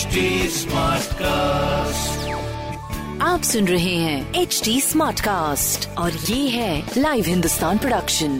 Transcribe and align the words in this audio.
HD 0.00 0.20
Smartcast. 0.48 2.28
आप 3.22 3.42
सुन 3.42 3.66
रहे 3.68 3.94
हैं 3.94 4.34
एच 4.34 4.60
डी 4.64 4.80
स्मार्ट 4.80 5.20
कास्ट 5.20 5.88
और 5.98 6.12
ये 6.12 6.48
है 6.48 6.82
लाइव 6.96 7.24
हिंदुस्तान 7.26 7.78
प्रोडक्शन 7.78 8.38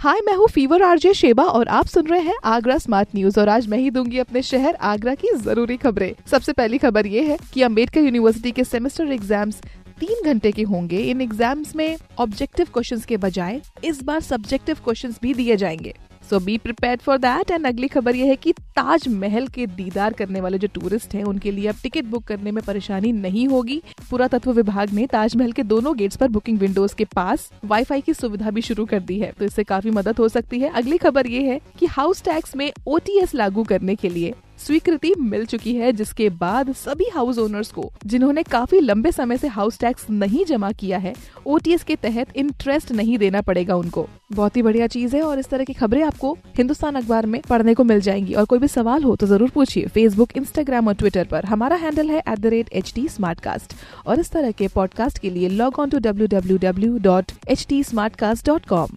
हाय 0.00 0.20
मैं 0.26 0.34
हूँ 0.34 0.48
फीवर 0.48 0.82
आरजे 0.82 1.14
शेबा 1.14 1.44
और 1.44 1.68
आप 1.68 1.86
सुन 1.86 2.06
रहे 2.06 2.20
हैं 2.20 2.34
आगरा 2.44 2.76
स्मार्ट 2.78 3.08
न्यूज़ 3.14 3.40
और 3.40 3.48
आज 3.48 3.66
मैं 3.68 3.78
ही 3.78 3.90
दूँगी 3.90 4.18
अपने 4.18 4.42
शहर 4.42 4.74
आगरा 4.90 5.14
की 5.14 5.34
ज़रूरी 5.36 5.76
खबरें। 5.76 6.12
सबसे 6.30 6.52
पहली 6.52 6.78
खबर 6.78 7.06
ये 7.06 7.22
है 7.22 7.38
कि 7.54 7.62
अंबेडकर 7.62 8.00
यूनिवर्सिटी 8.00 8.52
के 8.52 8.64
सेमेस्टर 8.64 9.12
एग्ज़ाम्स 9.12 9.60
तीन 10.00 10.22
घंटे 10.24 10.52
के 10.52 10.62
होंगे। 10.62 10.98
इन 11.00 11.20
एग्ज़ाम्स 11.20 11.74
में 11.76 11.96
ऑब्जेक्टिव 12.18 12.66
क्वेश्चंस 12.72 13.04
के 13.04 13.16
बजाय 13.16 13.60
इस 13.84 14.02
बार 14.02 14.20
सब्जेक्टिव 14.20 14.76
क्वेश्चंस 14.84 15.18
भी 15.22 15.34
दिए 15.34 15.56
जाएँगे। 15.56 15.94
So 16.30 16.38
be 16.40 16.56
prepare 16.58 16.96
for 16.96 17.18
that 17.18 17.50
and 17.50 17.66
अगली 17.66 17.88
खबर 17.88 18.16
यह 18.16 18.26
है 18.26 18.34
कि 18.36 18.52
ताजमहल 18.76 19.46
के 19.46 19.66
दीदार 19.66 20.12
करने 20.12 20.40
वाले 20.40 20.58
जो 20.58 20.68
टूरिस्ट 20.74 21.14
हैं, 21.14 21.22
उनके 21.24 21.50
लिए 21.50 21.66
अब 21.68 21.76
टिकट 21.82 22.04
बुक 22.04 22.24
करने 22.24 22.50
में 22.50 22.62
परेशानी 22.64 23.10
नहीं 23.12 23.46
होगी। 23.48 23.80
पुरातत्व 24.10 24.52
विभाग 24.52 24.90
ने 24.90 25.06
ताजमहल 25.06 25.52
के 25.52 25.62
दोनों 25.62 25.96
गेट्स 25.96 26.16
पर 26.16 26.28
बुकिंग 26.28 26.58
विंडोज़ 26.58 26.94
के 26.94 27.04
पास 27.04 27.50
वाईफाई 27.64 28.00
की 28.00 28.14
सुविधा 28.14 28.50
भी 28.50 28.62
शुरू 28.62 28.84
कर 28.84 29.00
दी 29.00 29.18
है। 29.18 29.32
तो 29.32 29.44
इससे 29.44 29.64
काफ़ी 29.64 29.90
मदद 29.90 30.18
हो 30.18 30.28
सकती 30.28 30.60
है। 30.60 30.70
अगली 30.72 30.98
खबर 30.98 31.26
ये 31.26 31.42
है 31.42 31.60
कि 31.78 31.86
हाउस 31.86 32.22
टैक्स 32.22 32.56
में 32.56 32.70
ओटीएस 32.86 33.34
लागू 33.34 33.64
करने 33.64 33.94
के 33.94 34.08
लिए 34.08 34.34
स्वीकृति 34.60 35.12
मिल 35.18 35.44
चुकी 35.46 35.74
है, 35.74 35.92
जिसके 35.92 36.28
बाद 36.30 36.72
सभी 36.74 37.08
हाउस 37.14 37.38
ओनर्स 37.38 37.70
को, 37.72 37.90
जिन्होंने 38.06 38.42
काफ़ी 38.42 38.80
लंबे 38.80 39.12
समय 39.12 39.36
से 39.36 39.48
हाउस 39.48 39.78
टैक्स 39.78 40.08
नहीं 40.10 40.44
जमा 40.44 40.70
किया 40.72 40.98
है 40.98 41.14
ओटीएस 41.46 41.84
के 41.84 41.96
तहत 41.96 42.36
इंटरेस्ट 42.36 42.92
नहीं 42.92 43.18
देना 43.18 43.40
पड़ेगा 43.40 43.76
उनको। 43.76 44.06
बहुत 44.32 44.56
ही 44.56 44.62
बढ़िया 44.62 44.86
चीज़ 44.86 45.16
है 45.16 45.22
और 45.22 45.38
इस 45.38 45.48
तरह 45.48 45.64
की 45.64 45.72
खबरें 45.72 46.02
आपको 46.02 46.32
हिंदुस्तान 46.58 46.94
अखबार 46.94 47.26
में 47.26 47.40
पढ़ने 47.48 47.74
को 47.74 47.84
मिल 47.84 48.00
जाएँगी। 48.00 48.34
और 48.34 48.44
कोई 48.44 48.58
भी 48.58 48.68
सवाल 48.68 49.02
हो 49.04 49.16
तो 49.16 49.26
ज़रूर 49.26 49.50
पूछिए 49.50 49.86
फेसबुक 49.86 50.36
इंस्टाग्राम 50.36 50.88
और 50.88 50.94
ट्विटर 50.94 51.24
पर। 51.24 51.44
हमारा 51.44 51.76
हैंडल 51.76 52.10
है 52.10 52.22
एट 52.28 53.74
और 54.06 54.20
इस 54.20 54.30
तरह 54.30 54.50
के 54.50 54.68
पॉडकास्ट 54.68 55.18
के 55.18 55.30
लिए 55.30 55.48
log 55.48 55.78
on 55.78 55.90
to 55.90 55.98
W 55.98 56.26
W 56.28 56.58
W 56.58 56.98
dot 57.02 57.32
H 57.48 57.66
T 57.68 57.82
Smartcast 58.16 58.46
dot 58.46 58.66
com 58.66 58.96